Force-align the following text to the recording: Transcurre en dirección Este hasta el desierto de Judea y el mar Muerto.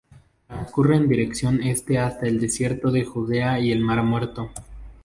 Transcurre 0.47 0.95
en 0.95 1.07
dirección 1.07 1.61
Este 1.61 1.99
hasta 1.99 2.25
el 2.25 2.39
desierto 2.39 2.89
de 2.89 3.05
Judea 3.05 3.59
y 3.59 3.71
el 3.71 3.81
mar 3.81 4.01
Muerto. 4.01 4.49